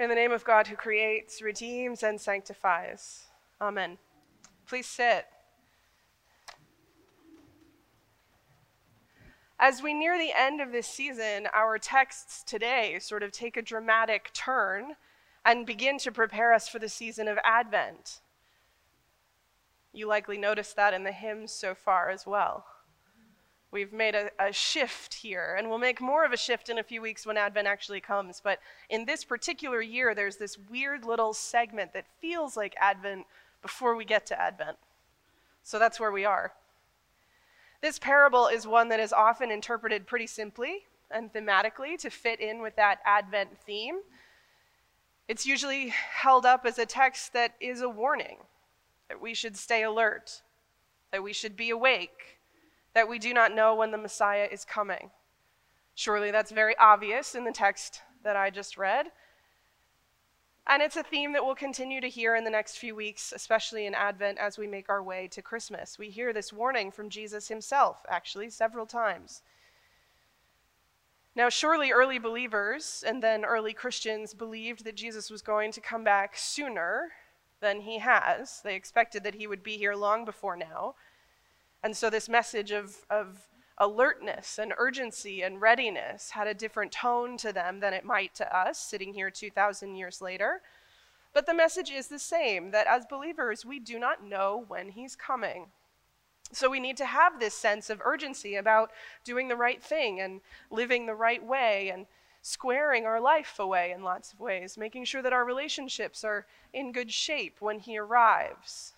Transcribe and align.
In 0.00 0.08
the 0.08 0.14
name 0.14 0.32
of 0.32 0.44
God 0.44 0.66
who 0.66 0.76
creates, 0.76 1.42
redeems, 1.42 2.02
and 2.02 2.18
sanctifies. 2.18 3.24
Amen. 3.60 3.98
Please 4.66 4.86
sit. 4.86 5.26
As 9.58 9.82
we 9.82 9.92
near 9.92 10.16
the 10.16 10.32
end 10.34 10.62
of 10.62 10.72
this 10.72 10.86
season, 10.86 11.48
our 11.52 11.76
texts 11.76 12.42
today 12.42 12.98
sort 12.98 13.22
of 13.22 13.30
take 13.30 13.58
a 13.58 13.62
dramatic 13.62 14.32
turn 14.32 14.94
and 15.44 15.66
begin 15.66 15.98
to 15.98 16.10
prepare 16.10 16.54
us 16.54 16.66
for 16.66 16.78
the 16.78 16.88
season 16.88 17.28
of 17.28 17.36
Advent. 17.44 18.20
You 19.92 20.08
likely 20.08 20.38
noticed 20.38 20.76
that 20.76 20.94
in 20.94 21.04
the 21.04 21.12
hymns 21.12 21.52
so 21.52 21.74
far 21.74 22.08
as 22.08 22.26
well. 22.26 22.64
We've 23.72 23.92
made 23.92 24.16
a, 24.16 24.30
a, 24.40 24.52
shift 24.52 25.14
here, 25.14 25.54
and 25.56 25.68
we'll 25.68 25.78
make 25.78 26.00
more 26.00 26.24
of 26.24 26.32
a 26.32 26.36
shift 26.36 26.68
in 26.68 26.78
a 26.78 26.82
few 26.82 27.00
weeks 27.00 27.24
when 27.24 27.36
Advent 27.36 27.68
actually 27.68 28.00
comes. 28.00 28.40
But 28.42 28.58
in 28.88 29.04
this 29.04 29.22
particular 29.22 29.80
year, 29.80 30.12
there's 30.12 30.36
this 30.36 30.58
weird 30.58 31.04
little 31.04 31.32
segment 31.32 31.92
that 31.92 32.06
feels 32.20 32.56
like 32.56 32.74
Advent 32.80 33.26
before 33.62 33.94
we 33.94 34.04
get 34.04 34.26
to 34.26 34.40
Advent. 34.40 34.76
So 35.62 35.78
that's 35.78 36.00
where 36.00 36.10
we 36.10 36.24
are. 36.24 36.52
This 37.80 37.98
parable 37.98 38.48
is 38.48 38.66
one 38.66 38.88
that 38.88 38.98
is 38.98 39.12
often 39.12 39.52
interpreted 39.52 40.06
pretty 40.06 40.26
simply 40.26 40.86
and 41.08 41.32
thematically 41.32 41.96
to 41.98 42.10
fit 42.10 42.40
in 42.40 42.60
with 42.60 42.74
that 42.74 42.98
Advent 43.06 43.50
theme. 43.64 44.00
It's 45.28 45.46
usually 45.46 45.90
held 45.90 46.44
up 46.44 46.66
as 46.66 46.78
a 46.78 46.86
text 46.86 47.32
that 47.34 47.54
is 47.60 47.82
a 47.82 47.88
warning 47.88 48.38
that 49.08 49.20
we 49.20 49.32
should 49.32 49.56
stay 49.56 49.84
alert, 49.84 50.42
that 51.12 51.22
we 51.22 51.32
should 51.32 51.56
be 51.56 51.70
awake 51.70 52.39
that 52.94 53.08
we 53.08 53.18
do 53.18 53.32
not 53.32 53.54
know 53.54 53.74
when 53.74 53.90
the 53.90 53.98
Messiah 53.98 54.48
is 54.50 54.64
coming. 54.64 55.10
Surely 55.94 56.30
that's 56.30 56.50
very 56.50 56.76
obvious 56.78 57.34
in 57.34 57.44
the 57.44 57.52
text 57.52 58.00
that 58.22 58.36
I 58.36 58.50
just 58.50 58.76
read. 58.76 59.06
And 60.66 60.82
it's 60.82 60.96
a 60.96 61.02
theme 61.02 61.32
that 61.32 61.44
we'll 61.44 61.54
continue 61.54 62.00
to 62.00 62.08
hear 62.08 62.36
in 62.36 62.44
the 62.44 62.50
next 62.50 62.76
few 62.76 62.94
weeks, 62.94 63.32
especially 63.34 63.86
in 63.86 63.94
Advent 63.94 64.38
as 64.38 64.56
we 64.56 64.66
make 64.66 64.88
our 64.88 65.02
way 65.02 65.26
to 65.28 65.42
Christmas. 65.42 65.98
We 65.98 66.10
hear 66.10 66.32
this 66.32 66.52
warning 66.52 66.90
from 66.90 67.08
Jesus 67.08 67.48
himself, 67.48 68.04
actually, 68.08 68.50
several 68.50 68.86
times. 68.86 69.42
Now, 71.34 71.48
surely 71.48 71.90
early 71.90 72.18
believers 72.18 73.02
and 73.06 73.22
then 73.22 73.44
early 73.44 73.72
Christians 73.72 74.34
believed 74.34 74.84
that 74.84 74.96
Jesus 74.96 75.30
was 75.30 75.42
going 75.42 75.72
to 75.72 75.80
come 75.80 76.04
back 76.04 76.36
sooner 76.36 77.08
than 77.60 77.80
he 77.80 77.98
has. 77.98 78.60
They 78.62 78.74
expected 78.74 79.22
that 79.24 79.36
he 79.36 79.46
would 79.46 79.62
be 79.62 79.76
here 79.76 79.94
long 79.94 80.24
before 80.24 80.56
now. 80.56 80.94
And 81.82 81.96
so 81.96 82.10
this 82.10 82.28
message 82.28 82.70
of, 82.70 83.04
of 83.08 83.48
alertness 83.78 84.58
and 84.58 84.74
urgency 84.76 85.42
and 85.42 85.60
readiness 85.60 86.30
had 86.30 86.46
a 86.46 86.54
different 86.54 86.92
tone 86.92 87.36
to 87.38 87.52
them 87.52 87.80
than 87.80 87.94
it 87.94 88.04
might 88.04 88.34
to 88.34 88.56
us, 88.56 88.78
sitting 88.78 89.14
here 89.14 89.30
2,000 89.30 89.96
years 89.96 90.20
later. 90.20 90.60
But 91.32 91.46
the 91.46 91.54
message 91.54 91.90
is 91.90 92.08
the 92.08 92.18
same 92.18 92.72
that 92.72 92.86
as 92.86 93.06
believers, 93.06 93.64
we 93.64 93.78
do 93.78 93.98
not 93.98 94.24
know 94.24 94.64
when 94.68 94.90
he's 94.90 95.16
coming. 95.16 95.66
So 96.52 96.68
we 96.68 96.80
need 96.80 96.96
to 96.98 97.06
have 97.06 97.38
this 97.38 97.54
sense 97.54 97.90
of 97.90 98.02
urgency 98.04 98.56
about 98.56 98.90
doing 99.24 99.48
the 99.48 99.56
right 99.56 99.82
thing 99.82 100.20
and 100.20 100.40
living 100.70 101.06
the 101.06 101.14
right 101.14 101.44
way 101.44 101.90
and 101.90 102.06
squaring 102.42 103.06
our 103.06 103.20
life 103.20 103.58
away 103.58 103.92
in 103.92 104.02
lots 104.02 104.32
of 104.32 104.40
ways, 104.40 104.76
making 104.76 105.04
sure 105.04 105.22
that 105.22 105.32
our 105.32 105.44
relationships 105.44 106.24
are 106.24 106.46
in 106.72 106.92
good 106.92 107.12
shape 107.12 107.56
when 107.60 107.78
he 107.78 107.96
arrives. 107.96 108.94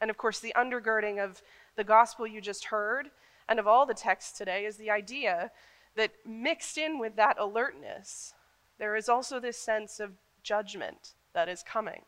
And 0.00 0.10
of 0.10 0.18
course, 0.18 0.40
the 0.40 0.52
undergirding 0.56 1.22
of 1.22 1.42
the 1.76 1.84
gospel 1.84 2.26
you 2.26 2.40
just 2.40 2.66
heard 2.66 3.10
and 3.48 3.58
of 3.58 3.66
all 3.66 3.86
the 3.86 3.94
texts 3.94 4.36
today 4.36 4.64
is 4.64 4.76
the 4.76 4.90
idea 4.90 5.50
that 5.96 6.12
mixed 6.26 6.78
in 6.78 6.98
with 6.98 7.16
that 7.16 7.38
alertness, 7.38 8.34
there 8.78 8.96
is 8.96 9.08
also 9.08 9.38
this 9.38 9.58
sense 9.58 10.00
of 10.00 10.12
judgment 10.42 11.14
that 11.34 11.48
is 11.48 11.62
coming. 11.62 12.02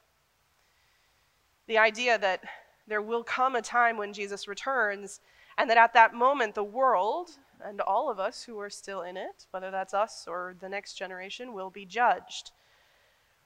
The 1.66 1.78
idea 1.78 2.18
that 2.18 2.42
there 2.86 3.02
will 3.02 3.24
come 3.24 3.56
a 3.56 3.62
time 3.62 3.96
when 3.96 4.12
Jesus 4.12 4.48
returns, 4.48 5.20
and 5.58 5.68
that 5.68 5.76
at 5.76 5.92
that 5.94 6.14
moment 6.14 6.54
the 6.54 6.64
world 6.64 7.30
and 7.64 7.80
all 7.80 8.10
of 8.10 8.20
us 8.20 8.42
who 8.42 8.58
are 8.60 8.70
still 8.70 9.02
in 9.02 9.16
it, 9.16 9.46
whether 9.50 9.70
that's 9.70 9.94
us 9.94 10.26
or 10.28 10.56
the 10.60 10.68
next 10.68 10.94
generation, 10.94 11.52
will 11.52 11.70
be 11.70 11.84
judged. 11.84 12.52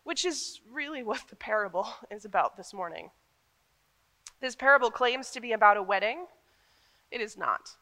Which 0.02 0.24
is 0.24 0.60
really 0.70 1.02
what 1.02 1.28
the 1.28 1.36
parable 1.36 1.88
is 2.10 2.24
about 2.24 2.56
this 2.56 2.72
morning. 2.74 3.10
This 4.40 4.56
parable 4.56 4.90
claims 4.90 5.30
to 5.32 5.40
be 5.40 5.52
about 5.52 5.76
a 5.76 5.82
wedding. 5.82 6.26
It 7.10 7.20
is 7.20 7.36
not. 7.36 7.76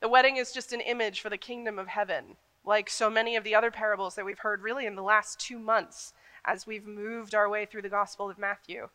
The 0.00 0.08
wedding 0.08 0.36
is 0.36 0.52
just 0.52 0.72
an 0.72 0.80
image 0.80 1.20
for 1.20 1.30
the 1.30 1.38
kingdom 1.38 1.78
of 1.78 1.88
heaven, 1.88 2.36
like 2.64 2.90
so 2.90 3.08
many 3.08 3.36
of 3.36 3.44
the 3.44 3.54
other 3.54 3.70
parables 3.70 4.14
that 4.16 4.24
we've 4.24 4.38
heard 4.40 4.62
really 4.62 4.86
in 4.86 4.96
the 4.96 5.02
last 5.02 5.38
two 5.38 5.58
months 5.58 6.12
as 6.44 6.66
we've 6.66 6.86
moved 6.86 7.34
our 7.34 7.48
way 7.48 7.64
through 7.64 7.82
the 7.82 7.88
Gospel 7.88 8.28
of 8.28 8.38
Matthew. 8.38 8.88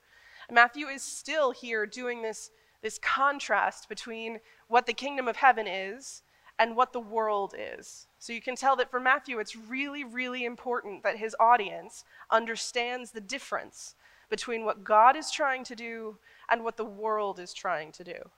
Matthew 0.51 0.87
is 0.87 1.01
still 1.01 1.51
here 1.51 1.85
doing 1.85 2.21
this, 2.21 2.51
this 2.81 2.99
contrast 2.99 3.87
between 3.87 4.39
what 4.67 4.85
the 4.85 4.93
kingdom 4.93 5.27
of 5.27 5.37
heaven 5.37 5.67
is 5.67 6.23
and 6.59 6.75
what 6.75 6.93
the 6.93 6.99
world 6.99 7.55
is. 7.57 8.07
So 8.19 8.33
you 8.33 8.41
can 8.41 8.55
tell 8.55 8.75
that 8.75 8.91
for 8.91 8.99
Matthew, 8.99 9.39
it's 9.39 9.55
really, 9.55 10.03
really 10.03 10.45
important 10.45 11.03
that 11.03 11.17
his 11.17 11.35
audience 11.39 12.03
understands 12.29 13.11
the 13.11 13.21
difference 13.21 13.95
between 14.33 14.65
what 14.65 14.83
God 14.83 15.15
is 15.15 15.29
trying 15.29 15.63
to 15.63 15.75
do 15.75 16.17
and 16.49 16.63
what 16.63 16.75
the 16.75 16.83
world 16.83 17.39
is 17.39 17.53
trying 17.53 17.91
to 17.91 18.03
do. 18.03 18.31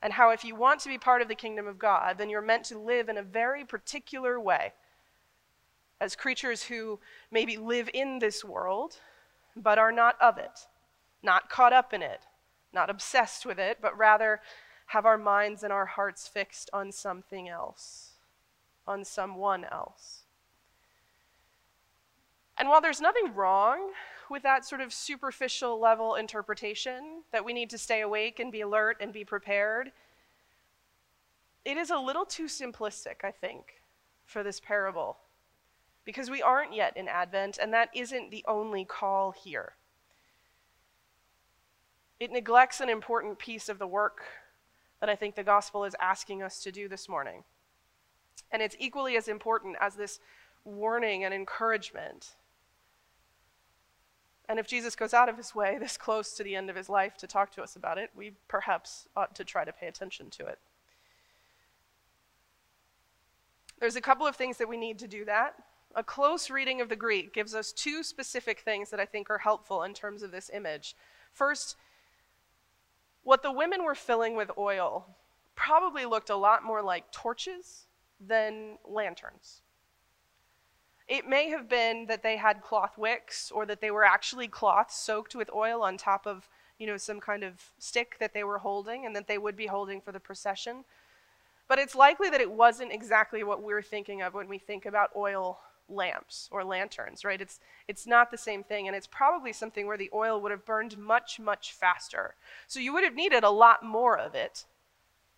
And 0.00 0.14
how, 0.14 0.30
if 0.30 0.46
you 0.46 0.54
want 0.54 0.80
to 0.80 0.88
be 0.88 0.96
part 0.96 1.20
of 1.20 1.28
the 1.28 1.34
kingdom 1.34 1.66
of 1.66 1.78
God, 1.78 2.16
then 2.16 2.30
you're 2.30 2.40
meant 2.40 2.64
to 2.64 2.78
live 2.78 3.10
in 3.10 3.18
a 3.18 3.22
very 3.22 3.62
particular 3.62 4.40
way. 4.40 4.72
As 6.00 6.16
creatures 6.16 6.62
who 6.62 7.00
maybe 7.30 7.58
live 7.58 7.90
in 7.92 8.18
this 8.18 8.42
world, 8.42 8.96
but 9.54 9.78
are 9.78 9.92
not 9.92 10.16
of 10.22 10.38
it, 10.38 10.68
not 11.22 11.50
caught 11.50 11.74
up 11.74 11.92
in 11.92 12.00
it, 12.00 12.22
not 12.72 12.88
obsessed 12.88 13.44
with 13.44 13.58
it, 13.58 13.76
but 13.82 13.94
rather 13.98 14.40
have 14.86 15.04
our 15.04 15.18
minds 15.18 15.62
and 15.62 15.70
our 15.70 15.84
hearts 15.84 16.26
fixed 16.26 16.70
on 16.72 16.90
something 16.90 17.50
else, 17.50 18.12
on 18.86 19.04
someone 19.04 19.66
else. 19.70 20.22
And 22.56 22.70
while 22.70 22.80
there's 22.80 23.02
nothing 23.02 23.34
wrong 23.34 23.90
with 24.32 24.42
that 24.42 24.64
sort 24.64 24.80
of 24.80 24.94
superficial 24.94 25.78
level 25.78 26.14
interpretation 26.14 27.22
that 27.32 27.44
we 27.44 27.52
need 27.52 27.68
to 27.68 27.76
stay 27.76 28.00
awake 28.00 28.40
and 28.40 28.50
be 28.50 28.62
alert 28.62 28.96
and 28.98 29.12
be 29.12 29.24
prepared, 29.24 29.92
it 31.66 31.76
is 31.76 31.90
a 31.90 31.98
little 31.98 32.24
too 32.24 32.46
simplistic, 32.46 33.22
I 33.22 33.30
think, 33.30 33.82
for 34.24 34.42
this 34.42 34.58
parable. 34.58 35.18
Because 36.06 36.30
we 36.30 36.40
aren't 36.40 36.74
yet 36.74 36.96
in 36.96 37.08
Advent, 37.08 37.58
and 37.60 37.74
that 37.74 37.90
isn't 37.94 38.30
the 38.30 38.42
only 38.48 38.86
call 38.86 39.32
here. 39.32 39.74
It 42.18 42.32
neglects 42.32 42.80
an 42.80 42.88
important 42.88 43.38
piece 43.38 43.68
of 43.68 43.78
the 43.78 43.86
work 43.86 44.22
that 45.00 45.10
I 45.10 45.14
think 45.14 45.34
the 45.34 45.44
gospel 45.44 45.84
is 45.84 45.94
asking 46.00 46.42
us 46.42 46.62
to 46.62 46.72
do 46.72 46.88
this 46.88 47.06
morning. 47.06 47.44
And 48.50 48.62
it's 48.62 48.76
equally 48.78 49.16
as 49.16 49.28
important 49.28 49.76
as 49.78 49.94
this 49.94 50.20
warning 50.64 51.22
and 51.22 51.34
encouragement 51.34 52.30
and 54.52 54.58
if 54.58 54.66
Jesus 54.66 54.94
goes 54.94 55.14
out 55.14 55.30
of 55.30 55.38
his 55.38 55.54
way 55.54 55.78
this 55.80 55.96
close 55.96 56.34
to 56.34 56.44
the 56.44 56.54
end 56.54 56.68
of 56.68 56.76
his 56.76 56.90
life 56.90 57.16
to 57.16 57.26
talk 57.26 57.52
to 57.52 57.62
us 57.62 57.74
about 57.74 57.96
it, 57.96 58.10
we 58.14 58.32
perhaps 58.48 59.08
ought 59.16 59.34
to 59.36 59.44
try 59.44 59.64
to 59.64 59.72
pay 59.72 59.86
attention 59.86 60.28
to 60.28 60.44
it. 60.44 60.58
There's 63.80 63.96
a 63.96 64.02
couple 64.02 64.26
of 64.26 64.36
things 64.36 64.58
that 64.58 64.68
we 64.68 64.76
need 64.76 64.98
to 64.98 65.08
do 65.08 65.24
that. 65.24 65.54
A 65.96 66.04
close 66.04 66.50
reading 66.50 66.82
of 66.82 66.90
the 66.90 66.96
Greek 66.96 67.32
gives 67.32 67.54
us 67.54 67.72
two 67.72 68.02
specific 68.02 68.60
things 68.60 68.90
that 68.90 69.00
I 69.00 69.06
think 69.06 69.30
are 69.30 69.38
helpful 69.38 69.84
in 69.84 69.94
terms 69.94 70.22
of 70.22 70.32
this 70.32 70.50
image. 70.52 70.96
First, 71.32 71.76
what 73.22 73.42
the 73.42 73.52
women 73.52 73.84
were 73.84 73.94
filling 73.94 74.36
with 74.36 74.50
oil 74.58 75.06
probably 75.54 76.04
looked 76.04 76.28
a 76.28 76.36
lot 76.36 76.62
more 76.62 76.82
like 76.82 77.10
torches 77.10 77.86
than 78.20 78.76
lanterns. 78.86 79.61
It 81.12 81.28
may 81.28 81.50
have 81.50 81.68
been 81.68 82.06
that 82.06 82.22
they 82.22 82.38
had 82.38 82.62
cloth 82.62 82.96
wicks 82.96 83.50
or 83.50 83.66
that 83.66 83.82
they 83.82 83.90
were 83.90 84.02
actually 84.02 84.48
cloth 84.48 84.90
soaked 84.90 85.34
with 85.34 85.50
oil 85.54 85.82
on 85.82 85.98
top 85.98 86.26
of, 86.26 86.48
you 86.78 86.86
know, 86.86 86.96
some 86.96 87.20
kind 87.20 87.44
of 87.44 87.70
stick 87.78 88.16
that 88.18 88.32
they 88.32 88.42
were 88.42 88.60
holding 88.60 89.04
and 89.04 89.14
that 89.14 89.28
they 89.28 89.36
would 89.36 89.54
be 89.54 89.66
holding 89.66 90.00
for 90.00 90.10
the 90.10 90.18
procession. 90.18 90.84
But 91.68 91.78
it's 91.78 91.94
likely 91.94 92.30
that 92.30 92.40
it 92.40 92.50
wasn't 92.50 92.94
exactly 92.94 93.44
what 93.44 93.62
we're 93.62 93.82
thinking 93.82 94.22
of 94.22 94.32
when 94.32 94.48
we 94.48 94.56
think 94.56 94.86
about 94.86 95.10
oil 95.14 95.60
lamps 95.86 96.48
or 96.50 96.64
lanterns, 96.64 97.26
right? 97.26 97.42
It's 97.42 97.60
it's 97.86 98.06
not 98.06 98.30
the 98.30 98.38
same 98.38 98.62
thing 98.62 98.86
and 98.86 98.96
it's 98.96 99.06
probably 99.06 99.52
something 99.52 99.86
where 99.86 99.98
the 99.98 100.08
oil 100.14 100.40
would 100.40 100.50
have 100.50 100.64
burned 100.64 100.96
much 100.96 101.38
much 101.38 101.74
faster. 101.74 102.36
So 102.66 102.80
you 102.80 102.94
would 102.94 103.04
have 103.04 103.14
needed 103.14 103.44
a 103.44 103.50
lot 103.50 103.84
more 103.84 104.18
of 104.18 104.34
it 104.34 104.64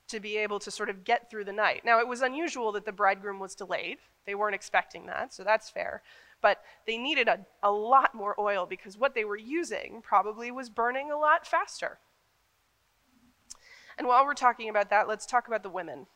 to 0.09 0.21
be 0.21 0.37
able 0.37 0.59
to 0.61 0.71
sort 0.71 0.91
of 0.91 1.05
get 1.05 1.31
through 1.31 1.45
the 1.45 1.53
night. 1.53 1.83
Now, 1.85 1.99
it 1.99 2.09
was 2.09 2.21
unusual 2.21 2.73
that 2.73 2.85
the 2.85 2.93
bridegroom 2.93 3.39
was 3.39 3.55
delayed. 3.55 3.99
They 4.27 4.35
weren't 4.35 4.55
expecting 4.55 5.07
that, 5.07 5.33
so 5.33 5.45
that's 5.45 5.71
fair. 5.71 6.03
But 6.41 6.63
they 6.87 6.99
needed 6.99 7.29
a, 7.29 7.41
a 7.63 7.71
lot 7.71 8.15
more 8.15 8.39
oil 8.39 8.67
because 8.67 8.99
what 8.99 9.15
they 9.15 9.25
were 9.25 9.37
using 9.37 10.03
probably 10.03 10.51
was 10.51 10.69
burning 10.69 11.11
a 11.11 11.17
lot 11.17 11.47
faster. 11.47 11.99
And 13.97 14.07
while 14.07 14.25
we're 14.25 14.35
talking 14.35 14.69
about 14.69 14.91
that, 14.91 15.09
let's 15.09 15.25
talk 15.25 15.47
about 15.47 15.63
the 15.63 15.71
women. 15.71 16.07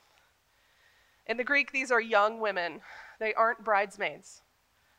In 1.26 1.36
the 1.36 1.44
Greek, 1.44 1.72
these 1.72 1.90
are 1.90 2.00
young 2.00 2.40
women, 2.40 2.80
they 3.20 3.34
aren't 3.34 3.64
bridesmaids. 3.64 4.42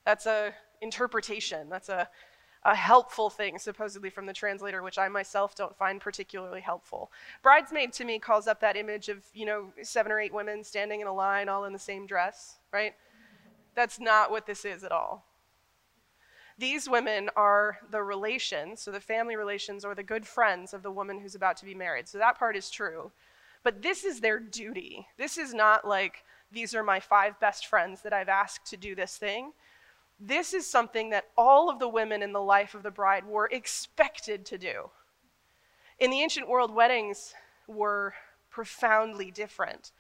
That's 0.05 0.25
a, 0.25 0.53
interpretation. 0.81 1.69
That's 1.69 1.89
a, 1.89 2.09
a 2.63 2.75
helpful 2.75 3.29
thing, 3.29 3.57
supposedly 3.57 4.09
from 4.09 4.25
the 4.25 4.33
translator, 4.33 4.83
which 4.83 4.97
I 4.97 5.07
myself 5.07 5.55
don't 5.55 5.75
find 5.77 6.01
particularly 6.01 6.61
helpful. 6.61 7.11
Bridesmaid 7.41 7.93
to 7.93 8.05
me 8.05 8.19
calls 8.19 8.47
up 8.47 8.59
that 8.59 8.75
image 8.75 9.07
of, 9.07 9.23
you 9.33 9.45
know, 9.45 9.71
seven 9.81 10.11
or 10.11 10.19
eight 10.19 10.33
women 10.33 10.63
standing 10.63 10.99
in 10.99 11.07
a 11.07 11.13
line 11.13 11.47
all 11.47 11.65
in 11.65 11.73
the 11.73 11.79
same 11.79 12.05
dress, 12.05 12.57
right? 12.73 12.93
That's 13.75 13.99
not 13.99 14.29
what 14.29 14.45
this 14.45 14.65
is 14.65 14.83
at 14.83 14.91
all. 14.91 15.25
These 16.57 16.89
women 16.89 17.29
are 17.37 17.77
the 17.89 18.03
relations, 18.03 18.81
so 18.81 18.91
the 18.91 18.99
family 18.99 19.37
relations 19.37 19.85
or 19.85 19.95
the 19.95 20.03
good 20.03 20.27
friends 20.27 20.73
of 20.73 20.83
the 20.83 20.91
woman 20.91 21.19
who's 21.19 21.35
about 21.35 21.55
to 21.57 21.65
be 21.65 21.73
married. 21.73 22.09
So 22.09 22.17
that 22.17 22.37
part 22.37 22.57
is 22.57 22.69
true. 22.69 23.11
But 23.63 23.81
this 23.81 24.03
is 24.03 24.19
their 24.19 24.39
duty. 24.39 25.07
This 25.17 25.37
is 25.37 25.53
not 25.53 25.87
like, 25.87 26.25
these 26.51 26.75
are 26.75 26.83
my 26.83 26.99
five 26.99 27.39
best 27.39 27.67
friends 27.67 28.01
that 28.01 28.11
I've 28.11 28.27
asked 28.27 28.65
to 28.71 28.77
do 28.77 28.95
this 28.95 29.15
thing. 29.15 29.53
This 30.19 30.53
is 30.53 30.69
something 30.69 31.11
that 31.11 31.29
all 31.37 31.69
of 31.69 31.79
the 31.79 31.87
women 31.87 32.21
in 32.21 32.33
the 32.33 32.41
life 32.41 32.75
of 32.75 32.83
the 32.83 32.91
bride 32.91 33.25
were 33.25 33.47
expected 33.51 34.45
to 34.47 34.57
do. 34.57 34.89
In 35.97 36.11
the 36.11 36.21
ancient 36.21 36.49
world, 36.49 36.73
weddings 36.73 37.33
were 37.67 38.13
profoundly 38.49 39.31
different. 39.31 39.91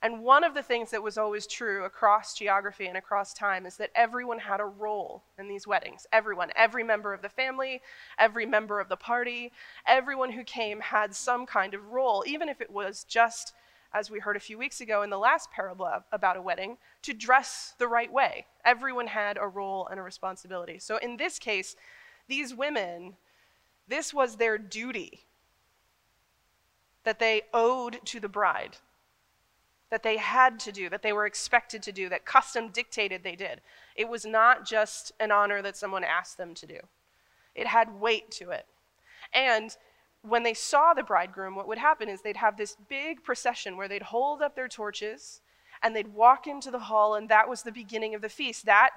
And 0.00 0.22
one 0.22 0.44
of 0.44 0.52
the 0.52 0.62
things 0.62 0.90
that 0.90 1.02
was 1.02 1.16
always 1.16 1.46
true 1.46 1.84
across 1.84 2.34
geography 2.34 2.86
and 2.86 2.96
across 2.96 3.32
time 3.32 3.64
is 3.64 3.78
that 3.78 3.90
everyone 3.94 4.38
had 4.38 4.60
a 4.60 4.66
role 4.66 5.24
in 5.38 5.48
these 5.48 5.66
weddings. 5.66 6.06
Everyone, 6.12 6.50
every 6.54 6.84
member 6.84 7.14
of 7.14 7.22
the 7.22 7.28
family, 7.28 7.80
every 8.18 8.44
member 8.44 8.80
of 8.80 8.90
the 8.90 8.96
party, 8.96 9.50
everyone 9.86 10.30
who 10.30 10.44
came 10.44 10.80
had 10.80 11.14
some 11.14 11.46
kind 11.46 11.72
of 11.72 11.88
role, 11.88 12.22
even 12.26 12.50
if 12.50 12.60
it 12.60 12.70
was 12.70 13.04
just, 13.04 13.54
as 13.94 14.10
we 14.10 14.18
heard 14.18 14.36
a 14.36 14.40
few 14.40 14.58
weeks 14.58 14.80
ago 14.80 15.02
in 15.02 15.10
the 15.10 15.18
last 15.18 15.50
parable 15.52 15.88
about 16.12 16.36
a 16.36 16.42
wedding, 16.42 16.76
to 17.02 17.14
dress 17.14 17.74
the 17.78 17.88
right 17.88 18.12
way. 18.12 18.44
Everyone 18.64 19.06
had 19.06 19.38
a 19.40 19.46
role 19.46 19.86
and 19.88 20.00
a 20.00 20.02
responsibility. 20.02 20.78
So 20.78 20.96
in 20.96 21.16
this 21.16 21.38
case, 21.38 21.76
these 22.28 22.54
women, 22.54 23.14
this 23.86 24.12
was 24.12 24.36
their 24.36 24.58
duty 24.58 25.20
that 27.04 27.20
they 27.20 27.42
owed 27.52 28.04
to 28.06 28.18
the 28.18 28.28
bride 28.28 28.78
that 29.90 30.02
they 30.02 30.16
had 30.16 30.58
to 30.58 30.72
do, 30.72 30.90
that 30.90 31.02
they 31.02 31.12
were 31.12 31.26
expected 31.26 31.80
to 31.80 31.92
do, 31.92 32.08
that 32.08 32.24
custom 32.24 32.68
dictated 32.68 33.22
they 33.22 33.36
did. 33.36 33.60
It 33.94 34.08
was 34.08 34.24
not 34.24 34.66
just 34.66 35.12
an 35.20 35.30
honor 35.30 35.62
that 35.62 35.76
someone 35.76 36.02
asked 36.02 36.36
them 36.36 36.52
to 36.54 36.66
do, 36.66 36.80
it 37.54 37.68
had 37.68 38.00
weight 38.00 38.32
to 38.32 38.50
it. 38.50 38.66
And 39.32 39.76
when 40.26 40.42
they 40.42 40.54
saw 40.54 40.94
the 40.94 41.02
bridegroom, 41.02 41.54
what 41.54 41.68
would 41.68 41.76
happen 41.76 42.08
is 42.08 42.22
they'd 42.22 42.38
have 42.38 42.56
this 42.56 42.76
big 42.88 43.22
procession 43.22 43.76
where 43.76 43.88
they'd 43.88 44.02
hold 44.02 44.40
up 44.40 44.56
their 44.56 44.68
torches 44.68 45.42
and 45.82 45.94
they'd 45.94 46.14
walk 46.14 46.46
into 46.46 46.70
the 46.70 46.78
hall, 46.78 47.14
and 47.14 47.28
that 47.28 47.46
was 47.46 47.62
the 47.62 47.70
beginning 47.70 48.14
of 48.14 48.22
the 48.22 48.28
feast. 48.30 48.64
That, 48.64 48.90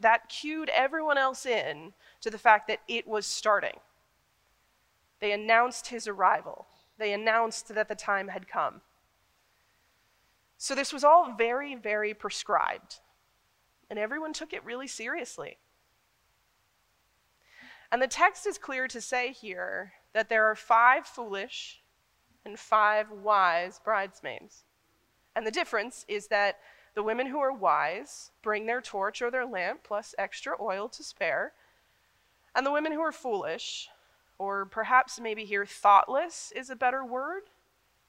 that 0.00 0.30
cued 0.30 0.70
everyone 0.70 1.18
else 1.18 1.44
in 1.44 1.92
to 2.22 2.30
the 2.30 2.38
fact 2.38 2.66
that 2.68 2.80
it 2.88 3.06
was 3.06 3.26
starting. 3.26 3.78
They 5.20 5.32
announced 5.32 5.88
his 5.88 6.08
arrival, 6.08 6.66
they 6.96 7.12
announced 7.12 7.68
that 7.74 7.88
the 7.88 7.94
time 7.94 8.28
had 8.28 8.48
come. 8.48 8.80
So 10.56 10.74
this 10.74 10.94
was 10.94 11.04
all 11.04 11.34
very, 11.36 11.74
very 11.74 12.14
prescribed, 12.14 13.00
and 13.90 13.98
everyone 13.98 14.32
took 14.32 14.54
it 14.54 14.64
really 14.64 14.86
seriously. 14.86 15.58
And 17.92 18.00
the 18.00 18.06
text 18.06 18.46
is 18.46 18.56
clear 18.56 18.88
to 18.88 19.00
say 19.00 19.32
here 19.32 19.92
that 20.12 20.28
there 20.28 20.46
are 20.46 20.54
five 20.54 21.06
foolish 21.06 21.80
and 22.44 22.58
five 22.58 23.10
wise 23.10 23.80
bridesmaids. 23.84 24.64
And 25.36 25.46
the 25.46 25.50
difference 25.50 26.04
is 26.08 26.28
that 26.28 26.58
the 26.94 27.02
women 27.02 27.26
who 27.26 27.38
are 27.38 27.52
wise 27.52 28.30
bring 28.42 28.66
their 28.66 28.80
torch 28.80 29.22
or 29.22 29.30
their 29.30 29.46
lamp 29.46 29.82
plus 29.84 30.14
extra 30.18 30.54
oil 30.60 30.88
to 30.88 31.04
spare. 31.04 31.52
And 32.54 32.66
the 32.66 32.72
women 32.72 32.92
who 32.92 33.00
are 33.00 33.12
foolish, 33.12 33.88
or 34.38 34.64
perhaps 34.64 35.20
maybe 35.20 35.44
here 35.44 35.66
thoughtless 35.66 36.52
is 36.56 36.68
a 36.68 36.76
better 36.76 37.04
word 37.04 37.42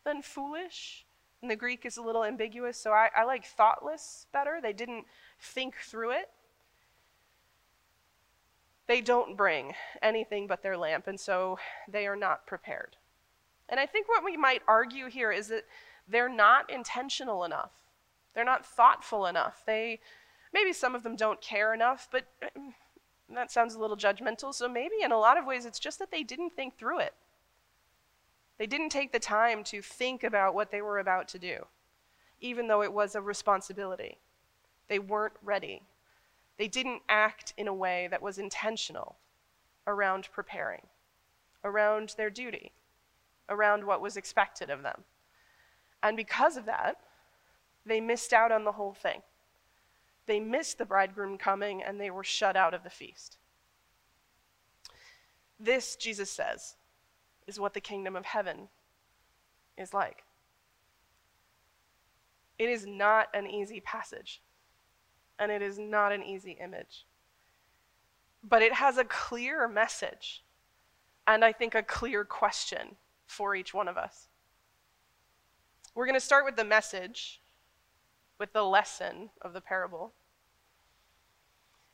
than 0.04 0.24
foolish, 0.24 1.06
and 1.42 1.50
the 1.50 1.56
Greek 1.56 1.86
is 1.86 1.98
a 1.98 2.02
little 2.02 2.24
ambiguous, 2.24 2.78
so 2.78 2.92
I, 2.92 3.10
I 3.16 3.24
like 3.24 3.46
thoughtless 3.46 4.28
better. 4.32 4.60
They 4.62 4.74
didn't 4.74 5.06
think 5.40 5.76
through 5.76 6.12
it. 6.12 6.30
They 8.92 9.00
don't 9.00 9.38
bring 9.38 9.74
anything 10.02 10.48
but 10.48 10.64
their 10.64 10.76
lamp, 10.76 11.08
and 11.08 11.18
so 11.18 11.58
they 11.88 12.08
are 12.08 12.16
not 12.18 12.46
prepared. 12.46 12.98
And 13.70 13.80
I 13.80 13.86
think 13.86 14.10
what 14.10 14.22
we 14.22 14.36
might 14.36 14.64
argue 14.68 15.08
here 15.10 15.32
is 15.32 15.48
that 15.48 15.64
they're 16.10 16.28
not 16.28 16.70
intentional 16.70 17.46
enough. 17.46 17.72
They're 18.34 18.44
not 18.44 18.66
thoughtful 18.66 19.28
enough. 19.28 19.64
They 19.66 20.02
maybe 20.54 20.74
some 20.74 20.94
of 20.94 21.04
them 21.04 21.16
don't 21.16 21.40
care 21.40 21.74
enough, 21.74 22.10
but 22.12 22.26
mm, 22.44 22.74
that 23.34 23.50
sounds 23.50 23.76
a 23.76 23.80
little 23.80 23.96
judgmental. 23.96 24.54
So 24.54 24.68
maybe 24.68 24.96
in 25.02 25.14
a 25.14 25.18
lot 25.18 25.38
of 25.38 25.46
ways 25.46 25.66
it's 25.66 25.80
just 25.80 25.98
that 26.00 26.12
they 26.12 26.24
didn't 26.24 26.52
think 26.58 26.78
through 26.78 27.00
it. 27.00 27.14
They 28.58 28.68
didn't 28.68 28.90
take 28.90 29.14
the 29.14 29.20
time 29.20 29.64
to 29.64 29.82
think 29.82 30.22
about 30.22 30.54
what 30.54 30.70
they 30.70 30.82
were 30.82 31.00
about 31.00 31.30
to 31.30 31.40
do, 31.40 31.66
even 32.42 32.68
though 32.68 32.84
it 32.84 32.92
was 32.92 33.16
a 33.16 33.22
responsibility. 33.22 34.18
They 34.90 35.00
weren't 35.00 35.36
ready. 35.42 35.84
They 36.58 36.68
didn't 36.68 37.02
act 37.10 37.54
in 37.58 37.68
a 37.68 37.74
way 37.74 38.08
that 38.12 38.22
was 38.22 38.38
intentional 38.38 39.18
around 39.88 40.30
preparing, 40.32 40.88
around 41.64 42.14
their 42.18 42.30
duty, 42.30 42.72
around 43.50 43.86
what 43.86 44.02
was 44.02 44.18
expected 44.18 44.70
of 44.70 44.84
them. 44.84 45.04
And 46.04 46.16
because 46.16 46.58
of 46.58 46.66
that, 46.66 46.98
they 47.86 48.00
missed 48.00 48.34
out 48.34 48.52
on 48.52 48.64
the 48.64 48.74
whole 48.74 48.94
thing. 48.94 49.22
They 50.28 50.40
missed 50.40 50.78
the 50.78 50.86
bridegroom 50.86 51.38
coming 51.38 51.82
and 51.82 52.00
they 52.00 52.12
were 52.12 52.24
shut 52.24 52.56
out 52.56 52.74
of 52.74 52.84
the 52.84 52.90
feast. 52.90 53.38
This, 55.60 55.96
Jesus 55.96 56.32
says, 56.32 56.76
is 57.48 57.60
what 57.60 57.74
the 57.74 57.82
kingdom 57.82 58.16
of 58.16 58.26
heaven 58.26 58.70
is 59.78 59.94
like. 59.94 60.24
It 62.58 62.70
is 62.70 62.86
not 62.86 63.28
an 63.34 63.48
easy 63.48 63.80
passage, 63.80 64.42
and 65.42 65.52
it 65.52 65.64
is 65.64 65.80
not 65.80 66.12
an 66.12 66.22
easy 66.22 66.56
image. 66.64 67.06
But 68.44 68.62
it 68.62 68.74
has 68.74 68.98
a 69.00 69.04
clear 69.04 69.68
message, 69.68 70.44
and 71.26 71.44
I 71.44 71.52
think 71.52 71.74
a 71.74 71.82
clear 71.82 72.24
question 72.24 72.96
for 73.26 73.56
each 73.56 73.74
one 73.74 73.88
of 73.88 73.98
us. 73.98 74.28
We're 75.96 76.06
going 76.06 76.16
to 76.16 76.22
start 76.22 76.46
with 76.46 76.56
the 76.56 76.64
message, 76.64 77.42
with 78.38 78.54
the 78.54 78.64
lesson 78.64 79.32
of 79.42 79.54
the 79.54 79.62
parable. 79.62 80.14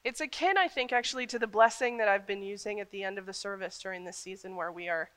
It's 0.04 0.22
akin, 0.22 0.58
I 0.58 0.68
think, 0.68 0.92
actually, 0.92 1.26
to 1.28 1.40
the 1.40 1.48
blessing 1.48 1.98
that 1.98 2.08
I've 2.10 2.28
been 2.28 2.44
using 2.44 2.82
at 2.82 2.92
the 2.92 3.04
end 3.04 3.18
of 3.18 3.26
the 3.26 3.34
service 3.34 3.80
during 3.80 4.04
this 4.04 4.18
season 4.18 4.56
where 4.56 4.72
we 4.72 4.90
are 4.90 5.10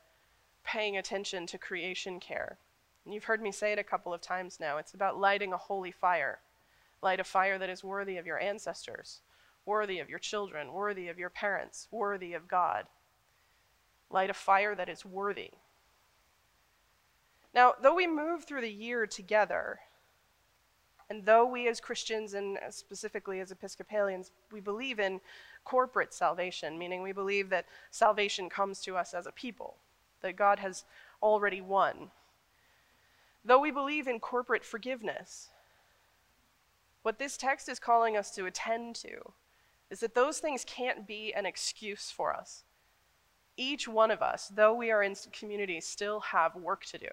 paying 0.64 0.96
attention 0.96 1.46
to 1.48 1.58
creation 1.58 2.20
care. 2.20 2.58
And 3.04 3.12
you've 3.12 3.24
heard 3.24 3.42
me 3.42 3.50
say 3.50 3.72
it 3.72 3.78
a 3.78 3.84
couple 3.84 4.14
of 4.14 4.20
times 4.20 4.58
now. 4.60 4.78
It's 4.78 4.94
about 4.94 5.18
lighting 5.18 5.52
a 5.52 5.56
holy 5.56 5.90
fire. 5.90 6.38
Light 7.02 7.20
a 7.20 7.24
fire 7.24 7.58
that 7.58 7.70
is 7.70 7.82
worthy 7.82 8.16
of 8.16 8.26
your 8.26 8.40
ancestors, 8.40 9.20
worthy 9.64 9.98
of 9.98 10.10
your 10.10 10.18
children, 10.18 10.72
worthy 10.72 11.08
of 11.08 11.18
your 11.18 11.30
parents, 11.30 11.88
worthy 11.90 12.34
of 12.34 12.48
God. 12.48 12.86
Light 14.10 14.30
a 14.30 14.34
fire 14.34 14.74
that 14.74 14.88
is 14.88 15.04
worthy. 15.04 15.50
Now, 17.54 17.74
though 17.80 17.94
we 17.94 18.06
move 18.06 18.44
through 18.44 18.60
the 18.60 18.70
year 18.70 19.06
together, 19.06 19.80
and 21.08 21.24
though 21.24 21.44
we 21.44 21.66
as 21.68 21.80
Christians 21.80 22.34
and 22.34 22.58
specifically 22.70 23.40
as 23.40 23.50
Episcopalians, 23.50 24.30
we 24.52 24.60
believe 24.60 25.00
in 25.00 25.20
corporate 25.64 26.14
salvation, 26.14 26.78
meaning 26.78 27.02
we 27.02 27.12
believe 27.12 27.50
that 27.50 27.66
salvation 27.90 28.48
comes 28.48 28.80
to 28.82 28.96
us 28.96 29.12
as 29.12 29.26
a 29.26 29.32
people, 29.32 29.76
that 30.22 30.36
God 30.36 30.60
has 30.60 30.84
already 31.22 31.60
won. 31.60 32.10
Though 33.44 33.58
we 33.58 33.70
believe 33.70 34.06
in 34.06 34.20
corporate 34.20 34.64
forgiveness, 34.64 35.48
what 37.02 37.18
this 37.18 37.36
text 37.36 37.68
is 37.68 37.78
calling 37.78 38.16
us 38.16 38.30
to 38.32 38.46
attend 38.46 38.96
to 38.96 39.32
is 39.90 40.00
that 40.00 40.14
those 40.14 40.38
things 40.38 40.64
can't 40.64 41.06
be 41.06 41.32
an 41.34 41.46
excuse 41.46 42.10
for 42.10 42.34
us. 42.34 42.64
Each 43.56 43.88
one 43.88 44.10
of 44.10 44.22
us, 44.22 44.50
though 44.54 44.74
we 44.74 44.90
are 44.90 45.02
in 45.02 45.14
community, 45.32 45.80
still 45.80 46.20
have 46.20 46.54
work 46.54 46.84
to 46.86 46.98
do. 46.98 47.08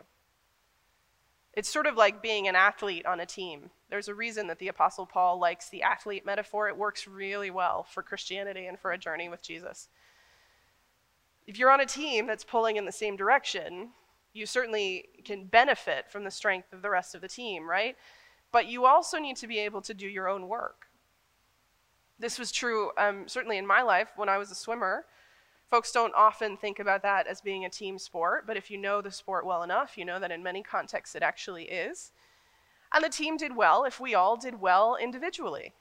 It's 1.54 1.68
sort 1.68 1.88
of 1.88 1.96
like 1.96 2.22
being 2.22 2.48
an 2.48 2.56
athlete 2.56 3.06
on 3.08 3.20
a 3.20 3.26
team. 3.26 3.72
There's 3.90 4.08
a 4.08 4.14
reason 4.14 4.46
that 4.48 4.60
the 4.60 4.68
Apostle 4.68 5.08
Paul 5.08 5.40
likes 5.40 5.70
the 5.70 5.82
athlete 5.82 6.26
metaphor. 6.26 6.70
It 6.70 6.78
works 6.78 7.08
really 7.08 7.50
well 7.50 7.84
for 7.84 8.04
Christianity 8.04 8.68
and 8.68 8.80
for 8.80 8.92
a 8.92 8.98
journey 8.98 9.28
with 9.28 9.42
Jesus. 9.42 9.90
If 11.48 11.58
you're 11.58 11.72
on 11.72 11.82
a 11.82 11.86
team 11.86 12.28
that's 12.28 12.44
pulling 12.44 12.76
in 12.76 12.86
the 12.86 12.92
same 12.92 13.16
direction, 13.16 13.90
you 14.34 14.46
certainly 14.46 15.06
can 15.26 15.46
benefit 15.46 16.12
from 16.12 16.24
the 16.24 16.32
strength 16.32 16.74
of 16.74 16.84
the 16.84 16.92
rest 16.92 17.16
of 17.16 17.22
the 17.22 17.28
team, 17.28 17.68
right? 17.68 17.96
But 18.52 18.68
you 18.68 18.86
also 18.86 19.18
need 19.18 19.38
to 19.38 19.48
be 19.48 19.60
able 19.60 19.82
to 19.82 19.94
do 19.94 20.08
your 20.08 20.28
own 20.28 20.48
work. 20.48 20.88
This 22.20 22.40
was 22.40 22.52
true 22.52 22.92
um, 22.98 23.28
certainly 23.28 23.58
in 23.58 23.68
my 23.68 23.82
life 23.82 24.10
when 24.16 24.30
I 24.30 24.38
was 24.38 24.50
a 24.52 24.56
swimmer. 24.56 25.06
Folks 25.70 25.92
don't 25.92 26.16
often 26.16 26.56
think 26.56 26.80
about 26.80 27.02
that 27.04 27.28
as 27.28 27.42
being 27.42 27.66
a 27.66 27.70
team 27.70 28.00
sport, 28.00 28.48
but 28.48 28.58
if 28.58 28.72
you 28.72 28.78
know 28.78 29.02
the 29.02 29.12
sport 29.12 29.46
well 29.46 29.64
enough, 29.64 29.98
you 29.98 30.06
know 30.06 30.20
that 30.20 30.32
in 30.32 30.42
many 30.42 30.64
contexts 30.64 31.16
it 31.16 31.22
actually 31.22 31.66
is. 31.66 32.12
And 32.94 33.04
the 33.04 33.10
team 33.10 33.36
did 33.36 33.56
well 33.56 33.84
if 33.84 34.00
we 34.00 34.16
all 34.16 34.38
did 34.38 34.62
well 34.62 34.96
individually, 34.96 35.74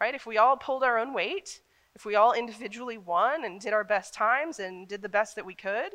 right? 0.00 0.14
If 0.14 0.26
we 0.26 0.36
all 0.36 0.56
pulled 0.56 0.84
our 0.84 0.98
own 0.98 1.14
weight, 1.14 1.62
if 1.94 2.04
we 2.04 2.14
all 2.14 2.32
individually 2.32 2.98
won 2.98 3.44
and 3.44 3.60
did 3.60 3.72
our 3.72 3.84
best 3.84 4.12
times 4.12 4.58
and 4.58 4.86
did 4.86 5.02
the 5.02 5.08
best 5.08 5.34
that 5.36 5.46
we 5.46 5.54
could, 5.54 5.92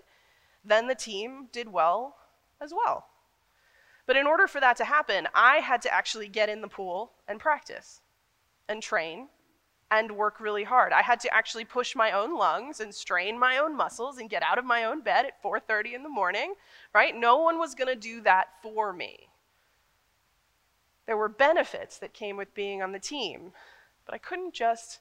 then 0.66 0.88
the 0.88 0.96
team 0.96 1.48
did 1.52 1.72
well 1.72 2.16
as 2.60 2.74
well. 2.74 3.06
But 4.08 4.16
in 4.16 4.26
order 4.26 4.48
for 4.48 4.60
that 4.62 4.78
to 4.78 4.86
happen, 4.86 5.28
I 5.36 5.58
had 5.58 5.82
to 5.84 5.94
actually 5.94 6.30
get 6.30 6.50
in 6.50 6.62
the 6.62 6.68
pool 6.68 7.12
and 7.28 7.40
practice 7.40 8.02
and 8.68 8.82
train 8.82 9.28
and 9.92 10.12
work 10.14 10.40
really 10.40 10.64
hard. 10.64 10.94
I 10.94 11.02
had 11.02 11.20
to 11.22 11.34
actually 11.34 11.66
push 11.66 11.96
my 11.96 12.12
own 12.12 12.36
lungs 12.36 12.80
and 12.80 12.96
strain 12.96 13.38
my 13.38 13.58
own 13.58 13.76
muscles 13.76 14.18
and 14.18 14.30
get 14.30 14.44
out 14.44 14.58
of 14.58 14.66
my 14.66 14.86
own 14.86 15.02
bed 15.02 15.26
at 15.26 15.42
4:30 15.42 15.94
in 15.94 16.04
the 16.04 16.10
morning, 16.10 16.56
right? 16.94 17.16
No 17.16 17.38
one 17.38 17.60
was 17.60 17.76
going 17.76 17.88
to 17.88 17.96
do 17.96 18.22
that 18.22 18.48
for 18.62 18.94
me. 18.94 19.30
There 21.06 21.18
were 21.18 21.30
benefits 21.30 21.98
that 22.00 22.14
came 22.14 22.38
with 22.38 22.54
being 22.54 22.82
on 22.82 22.94
the 22.94 23.00
team, 23.00 23.54
but 24.06 24.16
I 24.16 24.18
couldn't 24.18 24.54
just 24.54 25.00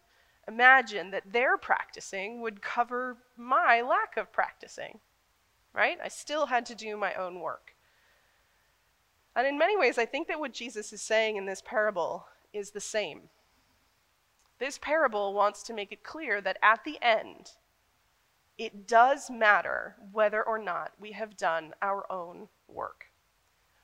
imagine 0.49 1.11
that 1.13 1.33
their 1.33 1.57
practicing 1.57 2.41
would 2.41 2.63
cover 2.63 3.19
my 3.37 3.81
lack 3.81 4.17
of 4.17 4.33
practicing, 4.33 5.01
right? 5.73 5.99
I 6.03 6.09
still 6.09 6.47
had 6.47 6.67
to 6.67 6.75
do 6.75 6.97
my 6.97 7.15
own 7.15 7.41
work. 7.41 7.76
And 9.37 9.47
in 9.47 9.59
many 9.59 9.77
ways, 9.77 9.99
I 9.99 10.07
think 10.07 10.29
that 10.29 10.41
what 10.41 10.55
Jesus 10.55 10.95
is 10.95 11.03
saying 11.03 11.37
in 11.37 11.45
this 11.45 11.63
parable 11.63 12.27
is 12.55 12.71
the 12.71 12.81
same. 12.81 13.29
This 14.59 14.79
parable 14.79 15.35
wants 15.35 15.63
to 15.65 15.75
make 15.75 15.93
it 15.93 16.03
clear 16.03 16.41
that 16.41 16.57
at 16.63 16.83
the 16.85 16.99
end, 17.03 17.51
it 18.57 18.87
does 18.87 19.29
matter 19.29 19.97
whether 20.11 20.43
or 20.43 20.59
not 20.59 20.93
we 20.99 21.13
have 21.13 21.37
done 21.37 21.75
our 21.83 22.11
own 22.11 22.49
work, 22.67 23.11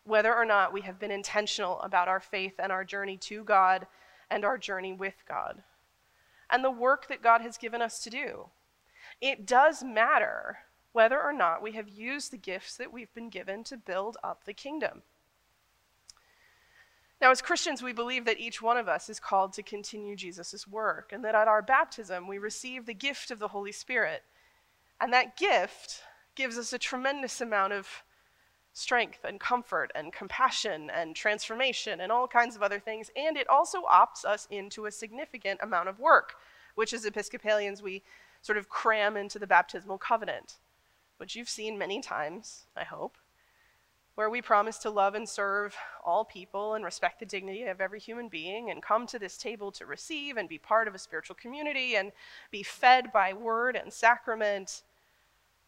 whether 0.04 0.35
or 0.35 0.47
not 0.47 0.73
we 0.73 0.80
have 0.80 0.99
been 0.99 1.11
intentional 1.11 1.78
about 1.82 2.09
our 2.09 2.21
faith 2.21 2.54
and 2.59 2.73
our 2.73 2.82
journey 2.82 3.18
to 3.18 3.44
God 3.44 3.87
and 4.30 4.47
our 4.47 4.56
journey 4.56 4.94
with 4.94 5.23
God, 5.28 5.62
and 6.49 6.64
the 6.64 6.71
work 6.71 7.09
that 7.09 7.23
God 7.23 7.42
has 7.42 7.59
given 7.59 7.82
us 7.82 8.02
to 8.04 8.09
do. 8.09 8.47
It 9.21 9.44
does 9.44 9.85
matter 9.85 10.61
whether 10.92 11.21
or 11.21 11.35
not 11.35 11.62
we 11.62 11.73
have 11.73 11.90
used 11.90 12.32
the 12.32 12.38
gifts 12.38 12.75
that 12.78 12.90
we've 12.90 13.12
been 13.12 13.28
given 13.28 13.62
to 13.64 13.76
build 13.76 14.16
up 14.25 14.44
the 14.44 14.54
kingdom. 14.54 15.02
Now, 17.23 17.31
as 17.31 17.41
Christians, 17.41 17.85
we 17.85 17.93
believe 17.93 18.25
that 18.25 18.41
each 18.41 18.61
one 18.61 18.76
of 18.76 18.88
us 18.88 19.09
is 19.09 19.21
called 19.21 19.52
to 19.52 19.62
continue 19.62 20.17
Jesus' 20.17 20.67
work, 20.67 21.12
and 21.12 21.25
that 21.25 21.37
at 21.37 21.47
our 21.47 21.62
baptism 21.62 22.26
we 22.26 22.37
receive 22.37 22.85
the 22.85 22.95
gift 22.95 23.31
of 23.31 23.38
the 23.38 23.47
Holy 23.47 23.71
Spirit. 23.71 24.25
And 25.00 25.12
that 25.12 25.37
gift 25.37 26.02
gives 26.35 26.59
us 26.59 26.73
a 26.73 26.81
tremendous 26.81 27.41
amount 27.41 27.75
of 27.75 28.02
strength 28.73 29.21
and 29.23 29.38
comfort 29.38 29.93
and 29.95 30.12
compassion 30.12 30.91
and 30.91 31.14
transformation 31.14 32.00
and 32.00 32.11
all 32.11 32.26
kinds 32.26 32.57
of 32.57 32.62
other 32.62 32.81
things. 32.81 33.09
And 33.14 33.37
it 33.37 33.49
also 33.49 33.83
opts 33.83 34.25
us 34.25 34.49
into 34.50 34.87
a 34.87 34.91
significant 34.91 35.61
amount 35.62 35.88
of 35.88 36.00
work, 36.00 36.35
which 36.75 36.93
as 36.93 37.05
Episcopalians 37.05 37.81
we 37.83 38.02
sort 38.41 38.59
of 38.59 38.69
cram 38.69 39.17
into 39.17 39.38
the 39.38 39.47
baptismal 39.47 39.99
covenant, 39.99 40.57
which 41.19 41.37
you've 41.37 41.49
seen 41.49 41.79
many 41.79 42.00
times, 42.00 42.67
I 42.76 42.83
hope 42.83 43.17
where 44.14 44.28
we 44.28 44.42
promise 44.42 44.78
to 44.78 44.90
love 44.90 45.14
and 45.14 45.26
serve 45.26 45.75
all 46.04 46.25
people 46.25 46.75
and 46.75 46.85
respect 46.85 47.19
the 47.19 47.26
dignity 47.26 47.64
of 47.64 47.81
every 47.81 47.99
human 47.99 48.28
being 48.28 48.71
and 48.71 48.83
come 48.83 49.07
to 49.07 49.19
this 49.19 49.38
table 49.38 49.73
to 49.73 49.87
receive 49.87 50.37
and 50.37 50.49
be 50.49 50.59
part 50.59 50.87
of 50.87 50.95
a 50.95 50.99
spiritual 50.99 51.37
community 51.37 51.97
and 51.97 52.12
be 52.50 52.62
fed 52.62 53.11
by 53.12 53.33
word 53.33 53.75
and 53.75 53.92
sacrament. 53.92 54.83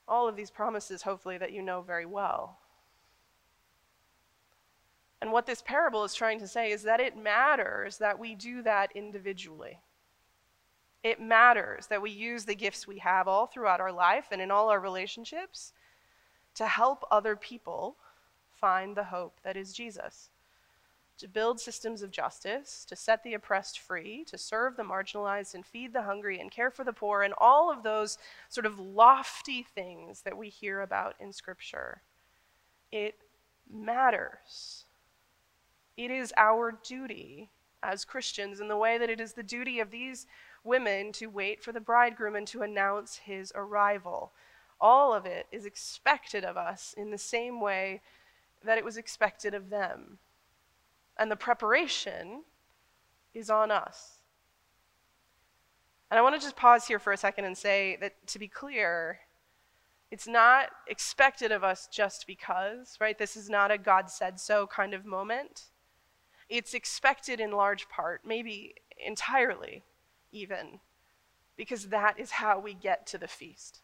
All 0.06 0.28
of 0.28 0.36
these 0.36 0.50
promises, 0.50 1.02
hopefully, 1.02 1.38
that 1.38 1.52
you 1.52 1.62
know 1.62 1.80
very 1.80 2.04
well. 2.04 2.58
And 5.22 5.32
what 5.32 5.46
this 5.46 5.62
parable 5.62 6.04
is 6.04 6.14
trying 6.14 6.38
to 6.40 6.48
say 6.48 6.70
is 6.70 6.82
that 6.82 7.00
it 7.00 7.16
matters 7.16 7.96
that 7.96 8.18
we 8.18 8.34
do 8.34 8.60
that 8.62 8.92
individually. 8.94 9.80
It 11.02 11.18
matters 11.18 11.86
that 11.86 12.02
we 12.02 12.10
use 12.10 12.44
the 12.44 12.54
gifts 12.54 12.86
we 12.86 12.98
have 12.98 13.26
all 13.26 13.46
throughout 13.46 13.80
our 13.80 13.92
life 13.92 14.26
and 14.30 14.42
in 14.42 14.50
all 14.50 14.68
our 14.68 14.80
relationships 14.80 15.72
to 16.56 16.66
help 16.66 17.06
other 17.10 17.36
people 17.36 17.96
find 18.61 18.96
the 18.96 19.04
hope 19.04 19.40
that 19.42 19.56
is 19.56 19.73
Jesus. 19.73 20.30
To 21.18 21.28
build 21.28 21.61
systems 21.61 22.02
of 22.02 22.11
justice, 22.11 22.84
to 22.88 22.96
set 22.96 23.23
the 23.23 23.34
oppressed 23.34 23.78
free, 23.78 24.25
to 24.25 24.37
serve 24.37 24.76
the 24.76 24.82
marginalized 24.82 25.54
and 25.54 25.64
feed 25.64 25.92
the 25.92 26.02
hungry 26.02 26.40
and 26.40 26.50
care 26.50 26.70
for 26.70 26.82
the 26.82 26.92
poor, 26.92 27.23
and 27.23 27.34
all 27.38 27.70
of 27.70 27.82
those 27.82 28.18
sort 28.49 28.66
of 28.66 28.80
lofty 28.80 29.62
things 29.62 30.23
that 30.23 30.37
we 30.37 30.49
hear 30.49 30.80
about 30.80 31.14
in 31.20 31.32
Scripture. 31.32 32.02
It 32.90 33.16
matters. 33.73 34.87
It 35.96 36.11
is 36.11 36.32
our 36.37 36.73
duty 36.73 37.50
as 37.82 38.04
Christians 38.04 38.61
in 38.61 38.68
the 38.68 38.76
way 38.76 38.99
that 38.99 39.11
it 39.11 39.20
is 39.20 39.34
the 39.34 39.42
duty 39.42 39.78
of 39.78 39.90
these 39.90 40.26
women 40.64 41.12
to 41.12 41.26
wait 41.26 41.62
for 41.62 41.70
the 41.70 41.80
bridegroom 41.80 42.34
and 42.34 42.46
to 42.49 42.62
announce 42.62 43.16
his 43.18 43.52
arrival. 43.54 44.32
All 44.80 45.14
of 45.14 45.26
it 45.26 45.46
is 45.52 45.66
expected 45.66 46.44
of 46.44 46.56
us 46.56 46.94
in 46.96 47.11
the 47.11 47.18
same 47.18 47.61
way 47.61 48.00
that 48.64 48.78
it 48.78 48.85
was 48.85 48.97
expected 48.97 49.54
of 49.54 49.71
them. 49.71 50.18
And 51.16 51.30
the 51.30 51.37
preparation 51.37 52.42
is 53.33 53.50
on 53.50 53.71
us. 53.71 54.18
And 56.11 56.18
I 56.18 56.23
want 56.23 56.35
to 56.35 56.40
just 56.40 56.56
pause 56.56 56.87
here 56.87 56.99
for 56.99 57.12
a 57.12 57.16
second 57.16 57.44
and 57.44 57.56
say 57.56 57.97
that 58.00 58.26
to 58.28 58.38
be 58.38 58.49
clear, 58.49 59.21
it's 60.11 60.28
not 60.28 60.68
expected 60.87 61.50
of 61.50 61.64
us 61.64 61.88
just 61.90 62.26
because, 62.26 62.97
right? 63.00 63.18
This 63.18 63.37
is 63.37 63.50
not 63.50 63.71
a 63.71 63.78
God 63.78 64.11
said 64.11 64.38
so 64.38 64.66
kind 64.66 64.94
of 64.94 65.04
moment. 65.04 65.64
It's 66.49 66.75
expected 66.75 67.40
in 67.40 67.50
large 67.50 67.88
part, 67.88 68.21
maybe 68.25 68.75
entirely 69.04 69.83
even, 70.30 70.80
because 71.56 71.88
that 71.88 72.18
is 72.18 72.33
how 72.33 72.61
we 72.61 72.75
get 72.75 73.06
to 73.09 73.18
the 73.18 73.26
feast. 73.26 73.80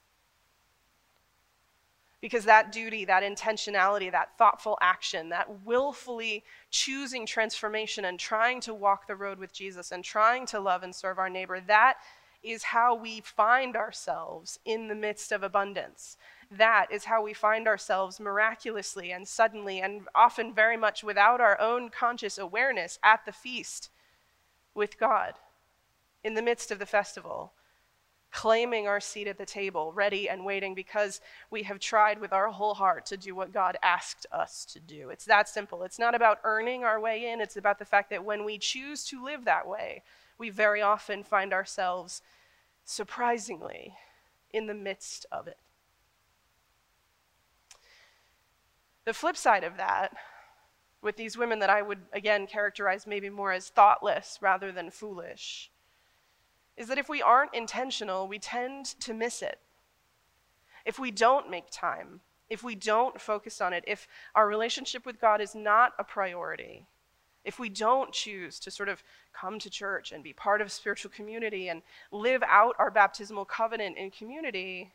Because 2.20 2.44
that 2.44 2.70
duty, 2.70 3.06
that 3.06 3.22
intentionality, 3.22 4.12
that 4.12 4.36
thoughtful 4.36 4.76
action, 4.82 5.30
that 5.30 5.64
willfully 5.64 6.44
choosing 6.70 7.24
transformation 7.24 8.04
and 8.04 8.18
trying 8.18 8.60
to 8.60 8.74
walk 8.74 9.06
the 9.06 9.16
road 9.16 9.38
with 9.38 9.54
Jesus 9.54 9.90
and 9.90 10.04
trying 10.04 10.44
to 10.46 10.60
love 10.60 10.82
and 10.82 10.94
serve 10.94 11.18
our 11.18 11.30
neighbor, 11.30 11.60
that 11.66 11.96
is 12.42 12.62
how 12.62 12.94
we 12.94 13.20
find 13.20 13.76
ourselves 13.76 14.58
in 14.64 14.88
the 14.88 14.94
midst 14.94 15.32
of 15.32 15.42
abundance. 15.42 16.16
That 16.50 16.86
is 16.90 17.04
how 17.04 17.22
we 17.22 17.32
find 17.32 17.68
ourselves 17.68 18.18
miraculously 18.20 19.12
and 19.12 19.26
suddenly, 19.26 19.80
and 19.80 20.02
often 20.14 20.52
very 20.52 20.76
much 20.76 21.04
without 21.04 21.40
our 21.40 21.60
own 21.60 21.90
conscious 21.90 22.38
awareness, 22.38 22.98
at 23.02 23.24
the 23.24 23.32
feast 23.32 23.90
with 24.74 24.98
God 24.98 25.34
in 26.22 26.34
the 26.34 26.42
midst 26.42 26.70
of 26.70 26.78
the 26.78 26.86
festival 26.86 27.52
claiming 28.32 28.86
our 28.86 29.00
seat 29.00 29.26
at 29.26 29.38
the 29.38 29.46
table, 29.46 29.92
ready 29.92 30.28
and 30.28 30.44
waiting 30.44 30.74
because 30.74 31.20
we 31.50 31.62
have 31.64 31.78
tried 31.78 32.20
with 32.20 32.32
our 32.32 32.48
whole 32.48 32.74
heart 32.74 33.04
to 33.06 33.16
do 33.16 33.34
what 33.34 33.52
God 33.52 33.76
asked 33.82 34.26
us 34.30 34.64
to 34.66 34.80
do. 34.80 35.10
It's 35.10 35.24
that 35.24 35.48
simple. 35.48 35.82
It's 35.82 35.98
not 35.98 36.14
about 36.14 36.38
earning 36.44 36.84
our 36.84 37.00
way 37.00 37.30
in, 37.30 37.40
it's 37.40 37.56
about 37.56 37.78
the 37.78 37.84
fact 37.84 38.10
that 38.10 38.24
when 38.24 38.44
we 38.44 38.58
choose 38.58 39.04
to 39.06 39.24
live 39.24 39.44
that 39.44 39.66
way, 39.66 40.02
we 40.38 40.50
very 40.50 40.80
often 40.80 41.24
find 41.24 41.52
ourselves 41.52 42.22
surprisingly 42.84 43.94
in 44.52 44.66
the 44.66 44.74
midst 44.74 45.26
of 45.30 45.46
it. 45.46 45.58
The 49.04 49.14
flip 49.14 49.36
side 49.36 49.64
of 49.64 49.76
that, 49.76 50.12
with 51.02 51.16
these 51.16 51.36
women 51.36 51.58
that 51.60 51.70
I 51.70 51.82
would 51.82 52.00
again 52.12 52.46
characterize 52.46 53.06
maybe 53.06 53.30
more 53.30 53.52
as 53.52 53.70
thoughtless 53.70 54.38
rather 54.40 54.70
than 54.70 54.90
foolish, 54.90 55.70
is 56.76 56.88
that 56.88 56.98
if 56.98 57.08
we 57.08 57.22
aren't 57.22 57.54
intentional, 57.54 58.26
we 58.26 58.38
tend 58.38 58.86
to 59.00 59.12
miss 59.14 59.42
it. 59.42 59.58
If 60.84 60.98
we 60.98 61.10
don't 61.10 61.50
make 61.50 61.70
time, 61.70 62.20
if 62.48 62.62
we 62.62 62.74
don't 62.74 63.20
focus 63.20 63.60
on 63.60 63.72
it, 63.72 63.84
if 63.86 64.08
our 64.34 64.48
relationship 64.48 65.06
with 65.06 65.20
God 65.20 65.40
is 65.40 65.54
not 65.54 65.92
a 65.98 66.04
priority, 66.04 66.86
if 67.44 67.58
we 67.58 67.68
don't 67.68 68.12
choose 68.12 68.58
to 68.60 68.70
sort 68.70 68.88
of 68.88 69.02
come 69.32 69.58
to 69.58 69.70
church 69.70 70.12
and 70.12 70.22
be 70.22 70.32
part 70.32 70.60
of 70.60 70.70
spiritual 70.72 71.10
community 71.10 71.68
and 71.68 71.82
live 72.12 72.42
out 72.46 72.74
our 72.78 72.90
baptismal 72.90 73.44
covenant 73.44 73.96
in 73.96 74.10
community, 74.10 74.92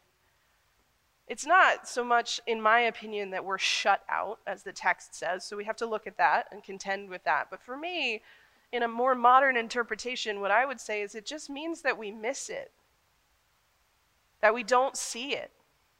it's 1.27 1.45
not 1.45 1.87
so 1.87 2.03
much, 2.03 2.39
in 2.45 2.61
my 2.61 2.81
opinion, 2.81 3.31
that 3.31 3.43
we're 3.43 3.57
shut 3.57 4.03
out, 4.09 4.39
as 4.45 4.61
the 4.61 4.71
text 4.71 5.15
says. 5.15 5.43
So 5.43 5.57
we 5.57 5.63
have 5.63 5.77
to 5.77 5.87
look 5.87 6.05
at 6.05 6.17
that 6.17 6.47
and 6.51 6.63
contend 6.63 7.09
with 7.09 7.23
that. 7.23 7.47
But 7.49 7.63
for 7.63 7.75
me, 7.75 8.21
in 8.75 8.83
a 8.83 8.87
more 8.89 9.15
modern 9.15 9.55
interpretation, 9.55 10.41
what 10.41 10.51
I 10.51 10.65
would 10.65 10.81
say 10.81 11.01
is 11.01 11.15
it 11.15 11.25
just 11.25 11.49
means 11.49 11.81
that 11.81 11.97
we 11.97 12.11
miss 12.11 12.49
it, 12.49 12.71
that 14.41 14.53
we 14.53 14.63
don't 14.63 14.97
see 14.97 15.33
it, 15.33 15.51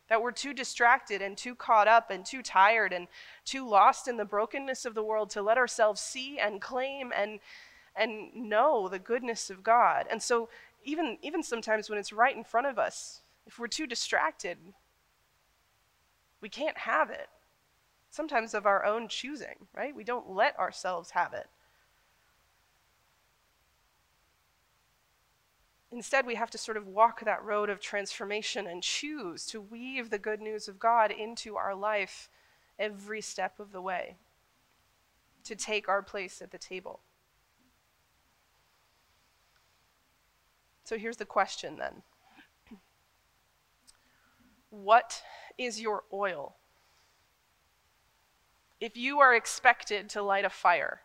that 0.10 0.22
we're 0.22 0.34
too 0.34 0.54
distracted 0.54 1.22
and 1.22 1.38
too 1.38 1.56
caught 1.56 1.88
up 1.88 2.12
and 2.12 2.26
too 2.26 2.42
tired 2.42 2.92
and 2.92 3.08
too 3.46 3.68
lost 3.68 4.10
in 4.10 4.18
the 4.18 4.26
brokenness 4.26 4.86
of 4.86 4.94
the 4.94 5.04
world 5.04 5.30
to 5.30 5.42
let 5.42 5.58
ourselves 5.58 6.02
see 6.02 6.38
and 6.38 6.62
claim 6.62 7.14
and 7.16 7.40
and 7.96 8.36
know 8.36 8.90
the 8.90 9.00
goodness 9.00 9.50
of 9.50 9.64
God. 9.64 10.06
And 10.12 10.22
so 10.22 10.50
even 10.84 11.18
even 11.22 11.42
sometimes 11.44 11.90
when 11.90 11.98
it's 11.98 12.12
right 12.12 12.36
in 12.36 12.44
front 12.44 12.68
of 12.68 12.78
us, 12.78 13.22
if 13.48 13.58
we're 13.58 13.68
too 13.68 13.88
distracted, 13.88 14.58
we 16.42 16.50
can't 16.50 16.78
have 16.80 17.10
it. 17.10 17.30
Sometimes 18.10 18.54
of 18.54 18.66
our 18.66 18.84
own 18.86 19.08
choosing, 19.08 19.68
right? 19.74 19.96
We 19.96 20.04
don't 20.04 20.30
let 20.30 20.60
ourselves 20.60 21.12
have 21.12 21.34
it. 21.34 21.48
Instead, 25.96 26.26
we 26.26 26.36
have 26.36 26.50
to 26.50 26.58
sort 26.58 26.76
of 26.76 26.88
walk 26.88 27.22
that 27.24 27.42
road 27.42 27.70
of 27.70 27.80
transformation 27.80 28.68
and 28.68 28.84
choose 28.84 29.46
to 29.46 29.62
weave 29.62 30.10
the 30.10 30.20
good 30.20 30.42
news 30.42 30.68
of 30.68 30.78
God 30.78 31.10
into 31.10 31.56
our 31.56 31.74
life 31.74 32.30
every 32.78 33.22
step 33.22 33.62
of 33.62 33.72
the 33.72 33.80
way, 33.80 34.18
to 35.46 35.56
take 35.56 35.88
our 35.88 36.02
place 36.02 36.42
at 36.42 36.52
the 36.52 36.58
table. 36.58 37.00
So 40.84 40.98
here's 40.98 41.16
the 41.16 41.24
question 41.24 41.78
then 41.78 42.04
What 44.70 45.24
is 45.58 45.80
your 45.80 46.04
oil? 46.12 46.58
If 48.82 48.98
you 48.98 49.22
are 49.22 49.34
expected 49.34 50.10
to 50.10 50.22
light 50.22 50.44
a 50.44 50.50
fire, 50.50 51.00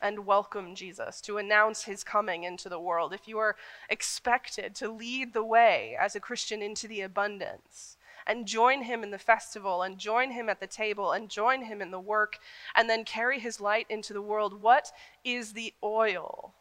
and 0.00 0.26
welcome 0.26 0.74
Jesus, 0.74 1.20
to 1.22 1.38
announce 1.38 1.84
his 1.84 2.04
coming 2.04 2.44
into 2.44 2.68
the 2.68 2.80
world, 2.80 3.12
if 3.12 3.26
you 3.26 3.38
are 3.38 3.56
expected 3.88 4.74
to 4.76 4.90
lead 4.90 5.32
the 5.32 5.44
way 5.44 5.96
as 6.00 6.14
a 6.14 6.20
Christian 6.20 6.62
into 6.62 6.86
the 6.86 7.00
abundance, 7.00 7.96
and 8.26 8.46
join 8.46 8.82
him 8.82 9.02
in 9.02 9.10
the 9.10 9.18
festival, 9.18 9.82
and 9.82 9.98
join 9.98 10.30
him 10.30 10.48
at 10.48 10.60
the 10.60 10.66
table, 10.66 11.12
and 11.12 11.30
join 11.30 11.62
him 11.62 11.80
in 11.80 11.90
the 11.90 12.00
work, 12.00 12.38
and 12.74 12.88
then 12.88 13.04
carry 13.04 13.38
his 13.38 13.60
light 13.60 13.86
into 13.88 14.12
the 14.12 14.22
world, 14.22 14.60
what 14.60 14.92
is 15.24 15.52
the 15.52 15.72
oil 15.82 16.52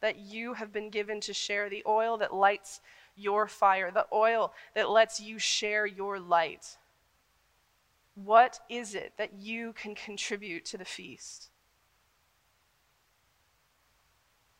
that 0.00 0.18
you 0.18 0.54
have 0.54 0.72
been 0.72 0.90
given 0.90 1.20
to 1.20 1.32
share? 1.32 1.70
The 1.70 1.84
oil 1.86 2.18
that 2.18 2.34
lights 2.34 2.80
your 3.16 3.46
fire, 3.46 3.90
the 3.90 4.06
oil 4.12 4.52
that 4.74 4.90
lets 4.90 5.20
you 5.20 5.38
share 5.38 5.86
your 5.86 6.18
light. 6.18 6.76
What 8.14 8.60
is 8.68 8.94
it 8.94 9.14
that 9.16 9.34
you 9.40 9.72
can 9.72 9.94
contribute 9.94 10.64
to 10.66 10.76
the 10.76 10.84
feast? 10.84 11.51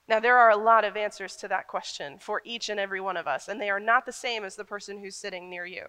Now, 0.08 0.20
there 0.20 0.36
are 0.36 0.50
a 0.50 0.56
lot 0.56 0.84
of 0.84 0.96
answers 0.96 1.36
to 1.36 1.48
that 1.48 1.68
question 1.68 2.18
for 2.18 2.42
each 2.44 2.68
and 2.68 2.80
every 2.80 3.00
one 3.00 3.16
of 3.16 3.26
us, 3.26 3.48
and 3.48 3.60
they 3.60 3.70
are 3.70 3.80
not 3.80 4.04
the 4.04 4.12
same 4.12 4.44
as 4.44 4.56
the 4.56 4.64
person 4.64 4.98
who's 4.98 5.16
sitting 5.16 5.48
near 5.48 5.64
you. 5.64 5.86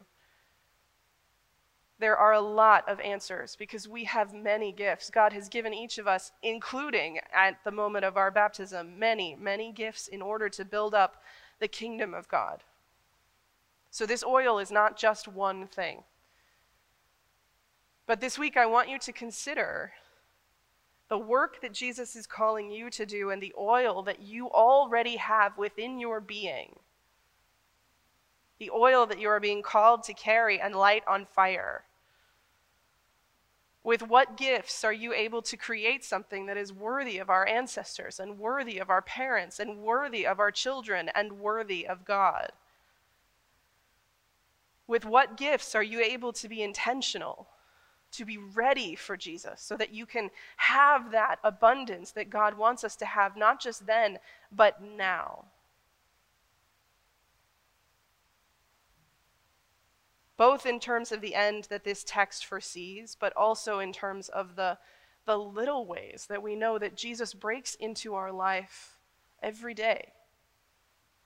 There 1.99 2.17
are 2.17 2.33
a 2.33 2.41
lot 2.41 2.87
of 2.89 2.99
answers 2.99 3.55
because 3.55 3.87
we 3.87 4.03
have 4.03 4.33
many 4.33 4.71
gifts. 4.71 5.09
God 5.09 5.31
has 5.33 5.47
given 5.47 5.73
each 5.73 5.97
of 5.97 6.07
us, 6.07 6.31
including 6.41 7.19
at 7.33 7.63
the 7.63 7.71
moment 7.71 8.03
of 8.03 8.17
our 8.17 8.29
baptism, 8.29 8.99
many, 8.99 9.35
many 9.39 9.71
gifts 9.71 10.07
in 10.07 10.21
order 10.21 10.49
to 10.49 10.65
build 10.65 10.93
up 10.93 11.21
the 11.59 11.67
kingdom 11.67 12.13
of 12.13 12.27
God. 12.27 12.63
So, 13.89 14.05
this 14.05 14.23
oil 14.23 14.59
is 14.59 14.71
not 14.71 14.97
just 14.97 15.27
one 15.27 15.67
thing. 15.67 16.03
But 18.05 18.19
this 18.19 18.37
week, 18.37 18.57
I 18.57 18.65
want 18.65 18.89
you 18.89 18.99
to 18.99 19.13
consider 19.13 19.93
the 21.09 21.17
work 21.17 21.61
that 21.61 21.73
Jesus 21.73 22.15
is 22.15 22.25
calling 22.25 22.71
you 22.71 22.89
to 22.89 23.05
do 23.05 23.29
and 23.29 23.41
the 23.41 23.53
oil 23.57 24.01
that 24.03 24.21
you 24.21 24.49
already 24.49 25.17
have 25.17 25.57
within 25.57 25.99
your 25.99 26.19
being, 26.21 26.79
the 28.59 28.69
oil 28.71 29.05
that 29.05 29.19
you 29.19 29.29
are 29.29 29.39
being 29.39 29.61
called 29.61 30.03
to 30.03 30.13
carry 30.13 30.59
and 30.59 30.75
light 30.75 31.03
on 31.07 31.25
fire. 31.25 31.83
With 33.83 34.01
what 34.01 34.37
gifts 34.37 34.85
are 34.85 34.93
you 34.93 35.13
able 35.13 35.41
to 35.41 35.57
create 35.57 36.05
something 36.05 36.45
that 36.45 36.55
is 36.55 36.71
worthy 36.71 37.17
of 37.17 37.29
our 37.29 37.45
ancestors 37.45 38.17
and 38.17 38.39
worthy 38.39 38.79
of 38.79 38.89
our 38.89 39.01
parents 39.01 39.59
and 39.59 39.79
worthy 39.79 40.25
of 40.25 40.39
our 40.39 40.51
children 40.51 41.09
and 41.13 41.33
worthy 41.33 41.85
of 41.85 42.05
God? 42.05 42.53
With 44.87 45.03
what 45.03 45.35
gifts 45.35 45.75
are 45.75 45.83
you 45.83 46.01
able 46.01 46.31
to 46.33 46.47
be 46.47 46.61
intentional? 46.61 47.47
To 48.13 48.25
be 48.25 48.37
ready 48.37 48.95
for 48.95 49.17
Jesus 49.17 49.61
so 49.61 49.75
that 49.77 49.93
you 49.93 50.05
can 50.05 50.29
have 50.57 51.11
that 51.11 51.37
abundance 51.43 52.11
that 52.11 52.29
God 52.29 52.57
wants 52.57 52.83
us 52.83 52.95
to 52.97 53.05
have, 53.05 53.35
not 53.35 53.59
just 53.59 53.85
then, 53.85 54.19
but 54.51 54.81
now. 54.81 55.45
Both 60.37 60.65
in 60.65 60.79
terms 60.79 61.11
of 61.11 61.21
the 61.21 61.35
end 61.35 61.65
that 61.69 61.83
this 61.83 62.03
text 62.03 62.45
foresees, 62.45 63.15
but 63.19 63.33
also 63.35 63.79
in 63.79 63.93
terms 63.93 64.29
of 64.29 64.55
the, 64.55 64.77
the 65.25 65.37
little 65.37 65.85
ways 65.85 66.25
that 66.29 66.41
we 66.41 66.55
know 66.55 66.79
that 66.79 66.95
Jesus 66.95 67.33
breaks 67.33 67.75
into 67.75 68.15
our 68.15 68.31
life 68.31 68.97
every 69.41 69.73
day. 69.73 70.13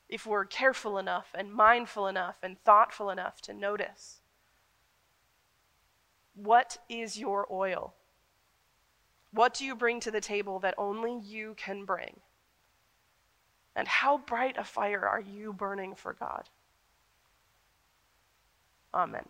If 0.09 0.25
we're 0.25 0.45
careful 0.45 0.97
enough 0.97 1.27
and 1.33 1.53
mindful 1.53 2.07
enough 2.07 2.37
and 2.43 2.61
thoughtful 2.63 3.09
enough 3.09 3.41
to 3.41 3.53
notice. 3.53 4.21
What 6.37 6.77
is 6.87 7.17
your 7.17 7.47
oil? 7.51 7.95
What 9.31 9.55
do 9.55 9.65
you 9.65 9.75
bring 9.75 9.99
to 10.01 10.11
the 10.11 10.21
table 10.21 10.59
that 10.59 10.75
only 10.77 11.19
you 11.19 11.55
can 11.57 11.83
bring? 11.83 12.19
And 13.75 13.87
how 13.87 14.19
bright 14.19 14.55
a 14.57 14.63
fire 14.63 15.05
are 15.07 15.19
you 15.19 15.51
burning 15.51 15.95
for 15.95 16.13
God? 16.13 16.49
Amen. 18.93 19.25